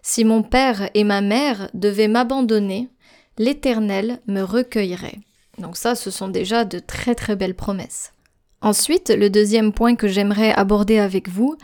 Si 0.01 0.25
mon 0.25 0.44
père 0.44 0.89
et 0.94 1.03
ma 1.03 1.22
mère 1.22 1.70
devaient 1.74 2.08
m'abandonner, 2.08 2.89
l'Éternel 3.38 4.22
me 4.27 4.42
recueillerait. 4.42 5.20
Donc 5.58 5.77
ça, 5.77 5.96
ce 5.96 6.12
sont 6.12 6.30
déjà 6.30 6.65
de 6.65 6.80
très 6.80 7.15
très 7.15 7.36
belles 7.36 7.56
promesses. 7.56 8.13
Ensuite, 8.62 9.10
le 9.10 9.30
deuxième 9.30 9.74
point 9.74 9.96
que 9.96 10.08
j'aimerais 10.08 10.53
aborder 10.53 10.98
avec 10.98 11.27
vous, 11.27 11.58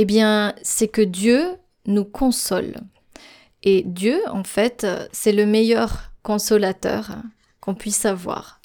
eh 0.00 0.04
bien, 0.04 0.54
c'est 0.62 0.86
que 0.86 1.02
Dieu 1.02 1.56
nous 1.84 2.04
console. 2.04 2.76
Et 3.64 3.82
Dieu, 3.84 4.20
en 4.30 4.44
fait, 4.44 4.86
c'est 5.10 5.32
le 5.32 5.44
meilleur 5.44 6.12
consolateur 6.22 7.16
qu'on 7.60 7.74
puisse 7.74 8.04
avoir. 8.04 8.60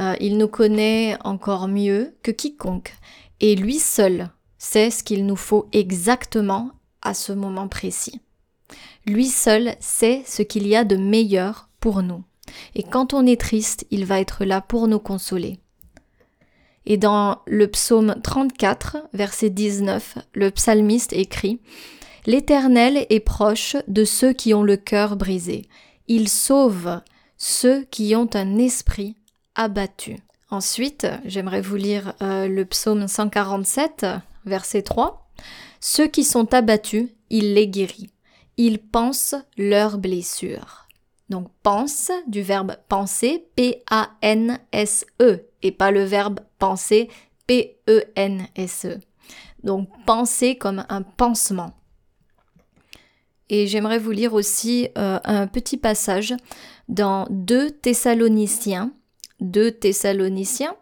Euh, 0.00 0.16
il 0.20 0.38
nous 0.38 0.48
connaît 0.48 1.16
encore 1.22 1.68
mieux 1.68 2.16
que 2.24 2.32
quiconque. 2.32 2.94
Et 3.38 3.54
lui 3.54 3.78
seul 3.78 4.30
sait 4.58 4.90
ce 4.90 5.04
qu'il 5.04 5.24
nous 5.24 5.36
faut 5.36 5.68
exactement 5.72 6.72
à 7.00 7.14
ce 7.14 7.32
moment 7.32 7.68
précis. 7.68 8.20
Lui 9.06 9.26
seul 9.26 9.76
sait 9.78 10.24
ce 10.26 10.42
qu'il 10.42 10.66
y 10.66 10.74
a 10.74 10.82
de 10.82 10.96
meilleur 10.96 11.68
pour 11.78 12.02
nous. 12.02 12.24
Et 12.74 12.82
quand 12.82 13.14
on 13.14 13.24
est 13.24 13.40
triste, 13.40 13.86
il 13.92 14.04
va 14.04 14.18
être 14.18 14.44
là 14.44 14.60
pour 14.60 14.88
nous 14.88 14.98
consoler. 14.98 15.60
Et 16.86 16.96
dans 16.96 17.38
le 17.46 17.68
psaume 17.68 18.16
34, 18.22 18.98
verset 19.12 19.50
19, 19.50 20.18
le 20.34 20.50
psalmiste 20.50 21.12
écrit 21.12 21.60
L'Éternel 22.26 23.06
est 23.10 23.20
proche 23.20 23.76
de 23.88 24.04
ceux 24.04 24.32
qui 24.32 24.54
ont 24.54 24.62
le 24.62 24.76
cœur 24.76 25.16
brisé. 25.16 25.68
Il 26.08 26.28
sauve 26.28 27.00
ceux 27.36 27.82
qui 27.84 28.14
ont 28.14 28.30
un 28.34 28.58
esprit 28.58 29.16
abattu. 29.54 30.18
Ensuite, 30.50 31.06
j'aimerais 31.24 31.60
vous 31.60 31.76
lire 31.76 32.14
euh, 32.22 32.46
le 32.46 32.64
psaume 32.64 33.08
147, 33.08 34.06
verset 34.44 34.82
3. 34.82 35.28
Ceux 35.80 36.06
qui 36.06 36.24
sont 36.24 36.52
abattus, 36.54 37.08
il 37.30 37.54
les 37.54 37.66
guérit. 37.66 38.10
Il 38.56 38.78
pense 38.78 39.34
leurs 39.56 39.98
blessures. 39.98 40.86
Donc 41.28 41.48
pense 41.62 42.10
du 42.26 42.42
verbe 42.42 42.76
penser, 42.88 43.46
P-A-N-S-E, 43.56 45.46
et 45.62 45.72
pas 45.72 45.90
le 45.90 46.04
verbe 46.04 46.40
penser, 46.58 47.08
P-E-N-S-E. 47.46 48.98
Donc 49.62 49.88
penser 50.06 50.56
comme 50.56 50.84
un 50.88 51.02
pansement. 51.02 51.74
Et 53.48 53.66
j'aimerais 53.66 53.98
vous 53.98 54.10
lire 54.10 54.34
aussi 54.34 54.88
euh, 54.96 55.18
un 55.24 55.46
petit 55.46 55.76
passage 55.76 56.34
dans 56.88 57.26
2 57.30 57.70
Thessaloniciens, 57.70 58.92
2 59.40 59.72
Thessaloniciens, 59.72 60.74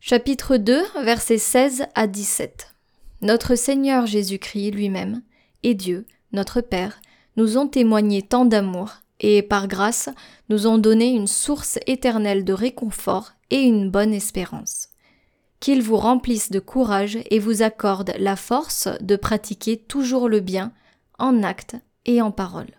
chapitre 0.00 0.56
2, 0.56 0.82
versets 1.02 1.38
16 1.38 1.86
à 1.94 2.06
17. 2.06 2.74
Notre 3.22 3.54
Seigneur 3.54 4.06
Jésus-Christ 4.06 4.70
lui-même 4.70 5.22
et 5.62 5.74
Dieu, 5.74 6.06
notre 6.32 6.60
Père, 6.62 7.00
nous 7.36 7.58
ont 7.58 7.68
témoigné 7.68 8.22
tant 8.22 8.46
d'amour 8.46 9.02
et 9.20 9.42
par 9.42 9.68
grâce 9.68 10.08
nous 10.48 10.66
ont 10.66 10.78
donné 10.78 11.10
une 11.10 11.26
source 11.26 11.78
éternelle 11.86 12.44
de 12.44 12.52
réconfort 12.52 13.32
et 13.50 13.60
une 13.60 13.90
bonne 13.90 14.12
espérance. 14.12 14.88
Qu'il 15.60 15.82
vous 15.82 15.98
remplisse 15.98 16.50
de 16.50 16.58
courage 16.58 17.18
et 17.30 17.38
vous 17.38 17.62
accorde 17.62 18.14
la 18.18 18.34
force 18.34 18.88
de 19.00 19.16
pratiquer 19.16 19.76
toujours 19.76 20.28
le 20.28 20.40
bien 20.40 20.72
en 21.18 21.42
acte 21.42 21.76
et 22.06 22.22
en 22.22 22.30
parole. 22.30 22.70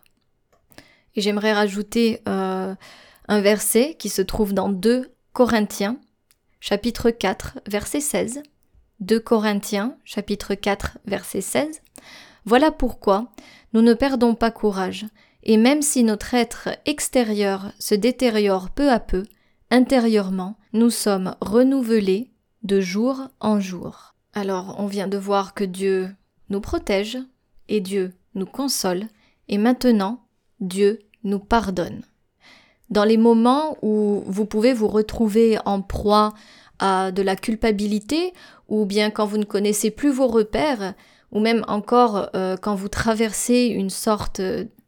Et 1.15 1.21
j'aimerais 1.21 1.53
rajouter 1.53 2.21
euh, 2.27 2.74
un 3.27 3.41
verset 3.41 3.95
qui 4.00 4.10
se 4.10 4.21
trouve 4.21 4.53
dans 4.53 4.69
2 4.69 5.12
Corinthiens, 5.33 5.98
chapitre 6.60 7.12
4, 7.12 7.60
verset 7.67 8.01
16. 8.01 8.41
2 9.00 9.19
Corinthiens, 9.19 9.95
chapitre 10.03 10.55
4, 10.55 10.98
verset 11.05 11.41
16. 11.41 11.81
Voilà 12.45 12.71
pourquoi 12.71 13.27
nous 13.74 13.81
ne 13.81 13.93
perdons 13.93 14.36
pas 14.36 14.51
courage, 14.51 15.05
et 15.43 15.57
même 15.57 15.81
si 15.81 16.03
notre 16.03 16.33
être 16.33 16.69
extérieur 16.86 17.71
se 17.79 17.95
détériore 17.95 18.69
peu 18.69 18.91
à 18.91 19.00
peu, 19.00 19.24
intérieurement, 19.69 20.57
nous 20.74 20.89
sommes 20.89 21.36
renouvelés 21.41 22.31
de 22.63 22.79
jour 22.79 23.27
en 23.39 23.60
jour. 23.60 24.13
Alors 24.33 24.75
on 24.77 24.86
vient 24.86 25.07
de 25.07 25.17
voir 25.17 25.53
que 25.53 25.63
Dieu 25.63 26.10
nous 26.50 26.62
protège 26.62 27.17
et 27.67 27.81
Dieu 27.81 28.13
nous 28.36 28.45
console 28.45 29.07
et 29.48 29.57
maintenant 29.57 30.21
Dieu 30.60 31.00
nous 31.24 31.39
pardonne. 31.39 32.01
Dans 32.89 33.03
les 33.03 33.17
moments 33.17 33.77
où 33.81 34.24
vous 34.27 34.45
pouvez 34.45 34.74
vous 34.74 34.88
retrouver 34.88 35.57
en 35.65 35.81
proie 35.81 36.33
à 36.79 37.12
de 37.12 37.21
la 37.21 37.36
culpabilité 37.36 38.33
ou 38.67 38.86
bien 38.86 39.10
quand 39.12 39.25
vous 39.25 39.38
ne 39.38 39.45
connaissez 39.45 39.91
plus 39.91 40.12
vos 40.12 40.27
repères 40.27 40.93
ou 41.31 41.39
même 41.39 41.63
encore 41.67 42.29
euh, 42.36 42.57
quand 42.57 42.75
vous 42.75 42.89
traversez 42.89 43.65
une 43.65 43.89
sorte 43.89 44.41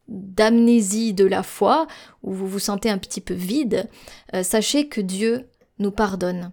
d'amnésie 0.07 1.13
de 1.13 1.25
la 1.25 1.43
foi, 1.43 1.87
où 2.21 2.33
vous 2.33 2.47
vous 2.47 2.59
sentez 2.59 2.89
un 2.89 2.97
petit 2.97 3.21
peu 3.21 3.33
vide, 3.33 3.89
euh, 4.33 4.43
sachez 4.43 4.87
que 4.87 5.01
Dieu 5.01 5.47
nous 5.79 5.91
pardonne. 5.91 6.51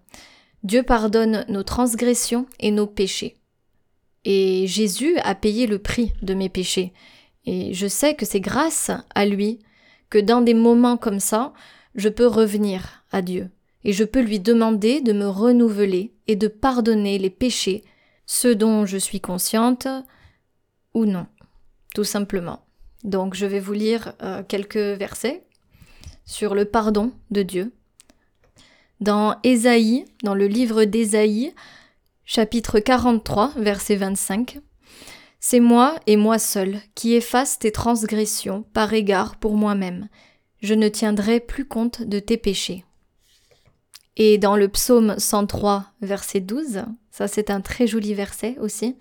Dieu 0.62 0.82
pardonne 0.82 1.44
nos 1.48 1.62
transgressions 1.62 2.46
et 2.58 2.70
nos 2.70 2.86
péchés. 2.86 3.36
Et 4.24 4.66
Jésus 4.66 5.16
a 5.18 5.34
payé 5.34 5.66
le 5.66 5.78
prix 5.78 6.12
de 6.22 6.34
mes 6.34 6.48
péchés. 6.48 6.92
Et 7.46 7.72
je 7.72 7.86
sais 7.86 8.14
que 8.14 8.26
c'est 8.26 8.40
grâce 8.40 8.90
à 9.14 9.24
lui 9.24 9.60
que 10.10 10.18
dans 10.18 10.42
des 10.42 10.54
moments 10.54 10.96
comme 10.96 11.20
ça, 11.20 11.52
je 11.94 12.08
peux 12.08 12.26
revenir 12.26 13.04
à 13.12 13.22
Dieu. 13.22 13.50
Et 13.84 13.92
je 13.92 14.04
peux 14.04 14.20
lui 14.20 14.40
demander 14.40 15.00
de 15.00 15.12
me 15.12 15.26
renouveler 15.26 16.12
et 16.26 16.36
de 16.36 16.48
pardonner 16.48 17.18
les 17.18 17.30
péchés, 17.30 17.82
ceux 18.26 18.54
dont 18.54 18.84
je 18.84 18.98
suis 18.98 19.20
consciente 19.20 19.88
ou 20.92 21.06
non. 21.06 21.26
tout 21.94 22.04
simplement. 22.04 22.60
Donc 23.04 23.34
je 23.34 23.46
vais 23.46 23.60
vous 23.60 23.72
lire 23.72 24.14
euh, 24.22 24.42
quelques 24.46 24.76
versets 24.76 25.44
sur 26.24 26.54
le 26.54 26.64
pardon 26.64 27.12
de 27.30 27.42
Dieu. 27.42 27.72
Dans 29.00 29.36
Ésaïe, 29.42 30.04
dans 30.22 30.34
le 30.34 30.46
livre 30.46 30.84
d'Ésaïe, 30.84 31.54
chapitre 32.24 32.78
43, 32.78 33.52
verset 33.56 33.96
25, 33.96 34.60
C'est 35.40 35.60
moi 35.60 35.96
et 36.06 36.16
moi 36.16 36.38
seul 36.38 36.78
qui 36.94 37.14
efface 37.14 37.58
tes 37.58 37.72
transgressions 37.72 38.62
par 38.74 38.92
égard 38.92 39.36
pour 39.36 39.56
moi-même. 39.56 40.08
Je 40.62 40.74
ne 40.74 40.88
tiendrai 40.88 41.40
plus 41.40 41.64
compte 41.64 42.02
de 42.02 42.18
tes 42.18 42.36
péchés. 42.36 42.84
Et 44.16 44.36
dans 44.36 44.56
le 44.56 44.68
psaume 44.68 45.14
103, 45.16 45.86
verset 46.02 46.40
12, 46.40 46.84
ça 47.10 47.26
c'est 47.26 47.50
un 47.50 47.62
très 47.62 47.86
joli 47.86 48.12
verset 48.12 48.56
aussi, 48.60 48.96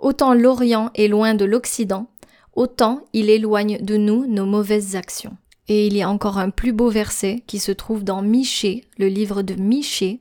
Autant 0.00 0.32
l'Orient 0.32 0.90
est 0.94 1.08
loin 1.08 1.34
de 1.34 1.44
l'Occident, 1.44 2.06
autant 2.54 3.04
il 3.12 3.30
éloigne 3.30 3.78
de 3.80 3.96
nous 3.96 4.26
nos 4.26 4.46
mauvaises 4.46 4.96
actions. 4.96 5.36
Et 5.68 5.86
il 5.86 5.96
y 5.96 6.02
a 6.02 6.10
encore 6.10 6.38
un 6.38 6.50
plus 6.50 6.72
beau 6.72 6.90
verset 6.90 7.44
qui 7.46 7.58
se 7.58 7.72
trouve 7.72 8.02
dans 8.02 8.22
Michée, 8.22 8.84
le 8.98 9.06
livre 9.06 9.42
de 9.42 9.54
Michée, 9.54 10.20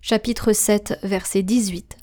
chapitre 0.00 0.52
7, 0.52 1.00
verset 1.02 1.42
18. 1.42 1.96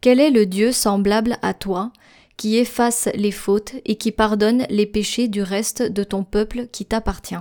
Quel 0.00 0.18
est 0.18 0.30
le 0.30 0.44
Dieu 0.44 0.72
semblable 0.72 1.38
à 1.40 1.54
toi, 1.54 1.92
qui 2.36 2.56
efface 2.56 3.08
les 3.14 3.30
fautes 3.30 3.74
et 3.84 3.94
qui 3.94 4.10
pardonne 4.10 4.66
les 4.68 4.86
péchés 4.86 5.28
du 5.28 5.40
reste 5.40 5.82
de 5.82 6.02
ton 6.02 6.24
peuple 6.24 6.66
qui 6.66 6.84
t'appartient? 6.84 7.36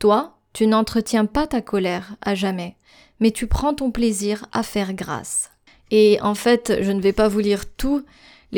Toi, 0.00 0.36
tu 0.52 0.66
n'entretiens 0.66 1.26
pas 1.26 1.46
ta 1.46 1.62
colère 1.62 2.16
à 2.20 2.34
jamais, 2.34 2.76
mais 3.20 3.30
tu 3.30 3.46
prends 3.46 3.74
ton 3.74 3.90
plaisir 3.90 4.46
à 4.52 4.62
faire 4.62 4.94
grâce. 4.94 5.50
Et 5.90 6.18
en 6.22 6.34
fait, 6.34 6.78
je 6.80 6.90
ne 6.90 7.00
vais 7.00 7.12
pas 7.12 7.28
vous 7.28 7.38
lire 7.38 7.64
tous 7.76 8.04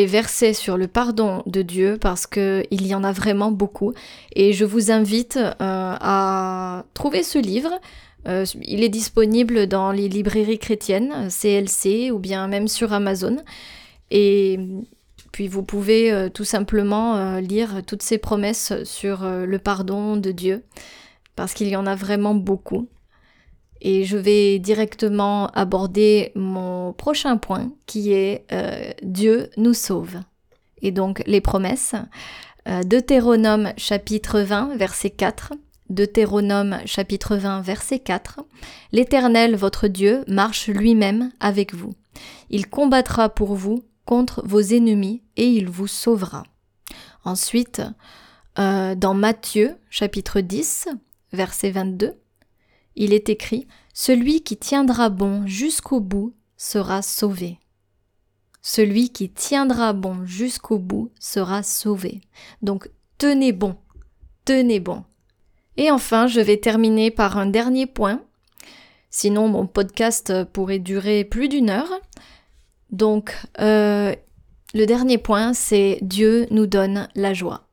versets 0.04 0.52
sur 0.52 0.76
le 0.76 0.88
pardon 0.88 1.42
de 1.46 1.62
Dieu 1.62 1.96
parce 1.98 2.26
qu'il 2.26 2.66
y 2.70 2.94
en 2.94 3.02
a 3.04 3.12
vraiment 3.12 3.50
beaucoup. 3.50 3.94
Et 4.34 4.52
je 4.52 4.66
vous 4.66 4.90
invite 4.90 5.38
à 5.58 6.84
trouver 6.92 7.22
ce 7.22 7.38
livre. 7.38 7.70
Il 8.26 8.84
est 8.84 8.90
disponible 8.90 9.68
dans 9.68 9.92
les 9.92 10.08
librairies 10.08 10.58
chrétiennes, 10.58 11.28
CLC 11.30 12.10
ou 12.10 12.18
bien 12.18 12.48
même 12.48 12.68
sur 12.68 12.92
Amazon. 12.92 13.38
Et 14.10 14.60
puis 15.32 15.48
vous 15.48 15.62
pouvez 15.62 16.28
tout 16.34 16.44
simplement 16.44 17.38
lire 17.38 17.82
toutes 17.86 18.02
ces 18.02 18.18
promesses 18.18 18.72
sur 18.84 19.24
le 19.24 19.58
pardon 19.58 20.16
de 20.16 20.32
Dieu 20.32 20.62
parce 21.36 21.54
qu'il 21.54 21.68
y 21.68 21.76
en 21.76 21.86
a 21.86 21.94
vraiment 21.94 22.34
beaucoup. 22.34 22.88
Et 23.80 24.04
je 24.04 24.16
vais 24.16 24.58
directement 24.58 25.48
aborder 25.48 26.32
mon 26.34 26.92
prochain 26.92 27.36
point 27.36 27.72
qui 27.86 28.12
est 28.12 28.46
euh, 28.52 28.90
Dieu 29.02 29.50
nous 29.56 29.74
sauve. 29.74 30.16
Et 30.82 30.90
donc 30.90 31.22
les 31.26 31.40
promesses. 31.40 31.94
Euh, 32.68 32.82
Deutéronome 32.82 33.72
chapitre 33.76 34.40
20 34.40 34.76
verset 34.76 35.10
4. 35.10 35.52
Deutéronome 35.88 36.78
chapitre 36.84 37.36
20 37.36 37.60
verset 37.60 38.00
4. 38.00 38.40
L'Éternel 38.92 39.56
votre 39.56 39.86
Dieu 39.88 40.24
marche 40.26 40.68
lui-même 40.68 41.30
avec 41.38 41.74
vous. 41.74 41.94
Il 42.50 42.68
combattra 42.68 43.28
pour 43.28 43.54
vous 43.54 43.84
contre 44.04 44.42
vos 44.46 44.60
ennemis 44.60 45.22
et 45.36 45.46
il 45.46 45.68
vous 45.68 45.86
sauvera. 45.86 46.44
Ensuite, 47.24 47.82
euh, 48.58 48.94
dans 48.94 49.14
Matthieu 49.14 49.76
chapitre 49.90 50.40
10 50.40 50.88
verset 51.32 51.70
22, 51.70 52.14
il 52.96 53.12
est 53.12 53.28
écrit 53.28 53.66
Celui 53.94 54.42
qui 54.42 54.56
tiendra 54.56 55.08
bon 55.10 55.46
jusqu'au 55.46 56.00
bout 56.00 56.34
sera 56.56 57.02
sauvé. 57.02 57.60
Celui 58.62 59.10
qui 59.10 59.30
tiendra 59.30 59.92
bon 59.92 60.24
jusqu'au 60.24 60.78
bout 60.78 61.12
sera 61.20 61.62
sauvé. 61.62 62.20
Donc 62.62 62.90
tenez 63.18 63.52
bon, 63.52 63.76
tenez 64.44 64.80
bon. 64.80 65.04
Et 65.76 65.90
enfin, 65.90 66.26
je 66.26 66.40
vais 66.40 66.56
terminer 66.56 67.10
par 67.10 67.36
un 67.36 67.46
dernier 67.46 67.86
point. 67.86 68.22
Sinon, 69.10 69.48
mon 69.48 69.66
podcast 69.66 70.44
pourrait 70.52 70.78
durer 70.78 71.24
plus 71.24 71.48
d'une 71.48 71.70
heure. 71.70 71.90
Donc, 72.90 73.36
euh, 73.60 74.14
le 74.74 74.84
dernier 74.86 75.18
point, 75.18 75.52
c'est 75.52 75.98
Dieu 76.02 76.46
nous 76.50 76.66
donne 76.66 77.08
la 77.14 77.34
joie. 77.34 77.68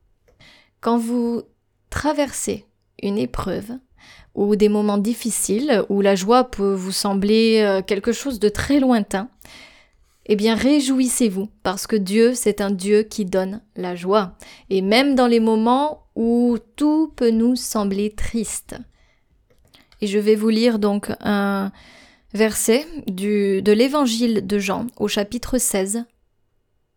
Quand 0.80 0.98
vous 0.98 1.42
traversez 1.90 2.66
une 3.02 3.18
épreuve, 3.18 3.72
ou 4.34 4.56
des 4.56 4.68
moments 4.68 4.98
difficiles 4.98 5.84
où 5.88 6.00
la 6.00 6.14
joie 6.14 6.44
peut 6.44 6.74
vous 6.74 6.92
sembler 6.92 7.62
euh, 7.62 7.82
quelque 7.82 8.12
chose 8.12 8.40
de 8.40 8.48
très 8.48 8.80
lointain, 8.80 9.28
eh 10.26 10.36
bien 10.36 10.54
réjouissez-vous 10.54 11.48
parce 11.62 11.86
que 11.86 11.96
Dieu, 11.96 12.34
c'est 12.34 12.60
un 12.60 12.70
Dieu 12.70 13.02
qui 13.02 13.24
donne 13.24 13.60
la 13.76 13.94
joie. 13.94 14.36
Et 14.70 14.80
même 14.80 15.14
dans 15.14 15.26
les 15.26 15.40
moments 15.40 16.06
où 16.16 16.58
tout 16.76 17.12
peut 17.14 17.30
nous 17.30 17.56
sembler 17.56 18.10
triste. 18.10 18.76
Et 20.00 20.06
je 20.06 20.18
vais 20.18 20.34
vous 20.34 20.48
lire 20.48 20.78
donc 20.78 21.10
un 21.20 21.72
verset 22.32 22.86
du, 23.06 23.62
de 23.62 23.72
l'évangile 23.72 24.46
de 24.46 24.58
Jean 24.58 24.86
au 24.96 25.08
chapitre 25.08 25.58
16, 25.58 26.04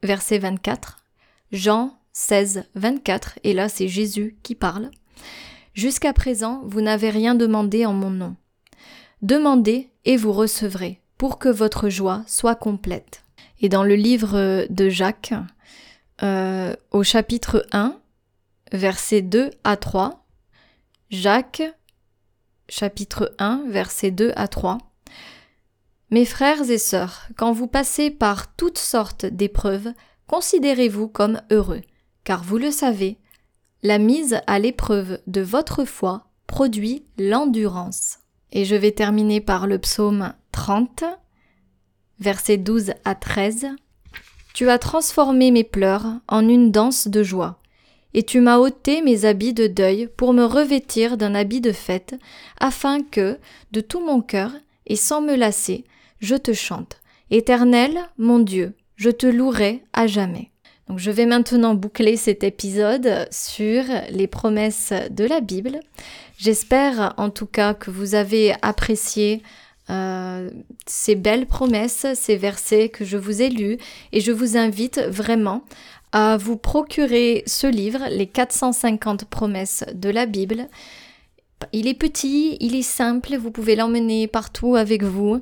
verset 0.03 0.39
24. 0.39 0.97
Jean 1.51 1.97
16, 2.13 2.63
24, 2.75 3.39
et 3.43 3.53
là 3.53 3.69
c'est 3.69 3.87
Jésus 3.87 4.37
qui 4.43 4.55
parle. 4.55 4.89
Jusqu'à 5.77 6.11
présent, 6.11 6.63
vous 6.65 6.81
n'avez 6.81 7.11
rien 7.11 7.35
demandé 7.35 7.85
en 7.85 7.93
mon 7.93 8.09
nom. 8.09 8.35
Demandez 9.21 9.91
et 10.05 10.17
vous 10.17 10.33
recevrez, 10.33 11.03
pour 11.19 11.37
que 11.37 11.49
votre 11.49 11.87
joie 11.87 12.23
soit 12.25 12.55
complète. 12.55 13.23
Et 13.61 13.69
dans 13.69 13.83
le 13.83 13.93
livre 13.93 14.65
de 14.71 14.89
Jacques, 14.89 15.35
euh, 16.23 16.75
au 16.89 17.03
chapitre 17.03 17.67
1, 17.73 17.95
versets 18.71 19.21
2 19.21 19.51
à 19.63 19.77
3, 19.77 20.25
Jacques, 21.11 21.61
chapitre 22.69 23.35
1, 23.37 23.65
versets 23.67 24.09
2 24.09 24.33
à 24.35 24.47
3. 24.47 24.79
Mes 26.09 26.25
frères 26.25 26.71
et 26.71 26.79
sœurs, 26.79 27.27
quand 27.37 27.51
vous 27.51 27.67
passez 27.67 28.09
par 28.09 28.55
toutes 28.55 28.79
sortes 28.79 29.27
d'épreuves, 29.27 29.93
considérez-vous 30.25 31.07
comme 31.07 31.39
heureux, 31.51 31.81
car 32.23 32.43
vous 32.43 32.57
le 32.57 32.71
savez, 32.71 33.19
la 33.83 33.97
mise 33.97 34.39
à 34.47 34.59
l'épreuve 34.59 35.19
de 35.27 35.41
votre 35.41 35.85
foi 35.85 36.27
produit 36.47 37.05
l'endurance. 37.17 38.19
Et 38.51 38.65
je 38.65 38.75
vais 38.75 38.91
terminer 38.91 39.41
par 39.41 39.67
le 39.67 39.77
psaume 39.77 40.33
30, 40.51 41.03
versets 42.19 42.57
12 42.57 42.93
à 43.05 43.15
13. 43.15 43.67
Tu 44.53 44.69
as 44.69 44.79
transformé 44.79 45.51
mes 45.51 45.63
pleurs 45.63 46.05
en 46.27 46.47
une 46.47 46.71
danse 46.71 47.07
de 47.07 47.21
joie, 47.21 47.59
et 48.13 48.23
tu 48.23 48.39
m'as 48.39 48.57
ôté 48.57 49.01
mes 49.01 49.25
habits 49.25 49.53
de 49.53 49.67
deuil 49.67 50.09
pour 50.17 50.33
me 50.33 50.43
revêtir 50.43 51.17
d'un 51.17 51.35
habit 51.35 51.61
de 51.61 51.71
fête, 51.71 52.15
afin 52.59 53.03
que, 53.03 53.37
de 53.71 53.81
tout 53.81 54.03
mon 54.03 54.21
cœur, 54.21 54.51
et 54.87 54.95
sans 54.95 55.21
me 55.21 55.35
lasser, 55.35 55.83
je 56.19 56.35
te 56.35 56.53
chante. 56.53 56.97
Éternel, 57.29 57.99
mon 58.17 58.39
Dieu, 58.39 58.73
je 58.95 59.09
te 59.09 59.27
louerai 59.27 59.83
à 59.93 60.07
jamais. 60.07 60.49
Donc 60.89 60.99
je 60.99 61.11
vais 61.11 61.25
maintenant 61.25 61.75
boucler 61.75 62.15
cet 62.15 62.43
épisode 62.43 63.27
sur 63.29 63.83
les 64.09 64.27
promesses 64.27 64.93
de 65.11 65.25
la 65.25 65.41
Bible. 65.41 65.79
J'espère 66.37 67.13
en 67.17 67.29
tout 67.29 67.45
cas 67.45 67.73
que 67.73 67.91
vous 67.91 68.15
avez 68.15 68.53
apprécié 68.61 69.41
euh, 69.89 70.49
ces 70.85 71.15
belles 71.15 71.45
promesses, 71.45 72.05
ces 72.13 72.37
versets 72.37 72.89
que 72.89 73.03
je 73.05 73.17
vous 73.17 73.41
ai 73.41 73.49
lus 73.49 73.77
et 74.11 74.21
je 74.21 74.31
vous 74.31 74.57
invite 74.57 74.99
vraiment 74.99 75.63
à 76.11 76.37
vous 76.37 76.57
procurer 76.57 77.43
ce 77.45 77.67
livre, 77.67 77.99
les 78.09 78.27
450 78.27 79.25
promesses 79.25 79.83
de 79.93 80.09
la 80.09 80.25
Bible. 80.25 80.67
Il 81.73 81.87
est 81.87 81.93
petit, 81.93 82.57
il 82.59 82.75
est 82.75 82.81
simple, 82.81 83.35
vous 83.35 83.51
pouvez 83.51 83.75
l'emmener 83.75 84.27
partout 84.27 84.75
avec 84.75 85.03
vous. 85.03 85.41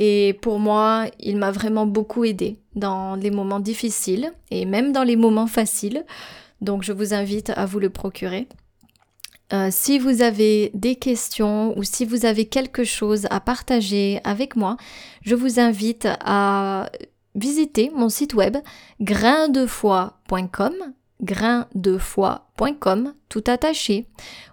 Et 0.00 0.38
pour 0.42 0.60
moi, 0.60 1.06
il 1.18 1.36
m'a 1.36 1.50
vraiment 1.50 1.84
beaucoup 1.84 2.24
aidé 2.24 2.56
dans 2.76 3.16
les 3.16 3.32
moments 3.32 3.58
difficiles 3.58 4.32
et 4.52 4.64
même 4.64 4.92
dans 4.92 5.02
les 5.02 5.16
moments 5.16 5.48
faciles. 5.48 6.04
Donc 6.60 6.84
je 6.84 6.92
vous 6.92 7.14
invite 7.14 7.50
à 7.50 7.66
vous 7.66 7.80
le 7.80 7.90
procurer. 7.90 8.46
Euh, 9.52 9.68
si 9.72 9.98
vous 9.98 10.22
avez 10.22 10.70
des 10.72 10.94
questions 10.94 11.76
ou 11.76 11.82
si 11.82 12.04
vous 12.04 12.26
avez 12.26 12.44
quelque 12.44 12.84
chose 12.84 13.26
à 13.30 13.40
partager 13.40 14.20
avec 14.22 14.54
moi, 14.54 14.76
je 15.22 15.34
vous 15.34 15.58
invite 15.58 16.06
à 16.20 16.88
visiter 17.34 17.90
mon 17.92 18.08
site 18.08 18.34
web 18.34 18.56
graindefoi.com 19.00 20.74
graindefoi.com 21.22 23.14
tout 23.28 23.44
attaché 23.46 24.06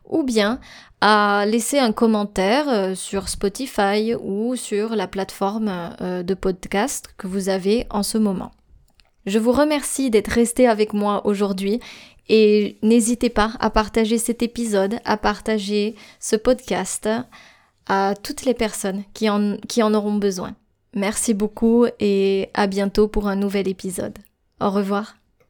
ou 0.08 0.24
bien 0.24 0.60
à 1.02 1.46
laisser 1.46 1.80
un 1.80 1.92
commentaire 1.92 2.70
euh, 2.70 2.96
sur 2.96 3.30
Spotify 3.30 4.16
ou 4.20 4.56
sur 4.56 4.96
la 4.96 5.08
plateforme 5.08 5.96
euh, 6.02 6.24
de 6.24 6.34
podcast 6.34 7.10
que 7.18 7.28
vous 7.28 7.50
avez 7.50 7.86
en 7.90 8.04
ce 8.04 8.18
moment. 8.18 8.52
Je 9.26 9.40
vous 9.40 9.52
remercie 9.52 10.10
d'être 10.10 10.30
resté 10.30 10.68
avec 10.68 10.94
moi 10.94 11.26
aujourd'hui 11.26 11.80
et 12.30 12.78
n'hésitez 12.82 13.30
pas 13.30 13.54
à 13.60 13.70
partager 13.70 14.18
cet 14.18 14.42
épisode, 14.42 15.00
à 15.06 15.18
partager 15.18 15.96
ce 16.20 16.36
podcast 16.36 17.10
à 17.88 18.14
toutes 18.24 18.46
les 18.46 18.54
personnes 18.54 19.04
qui 19.14 19.30
en, 19.30 19.58
qui 19.68 19.84
en 19.84 19.94
auront 19.94 20.16
besoin. 20.16 20.56
Merci 20.94 21.34
beaucoup 21.34 21.86
et 22.00 22.50
à 22.54 22.68
bientôt 22.68 23.08
pour 23.08 23.28
un 23.28 23.36
nouvel 23.36 23.68
épisode. 23.68 24.18
Au 24.62 24.70
revoir. 24.70 25.25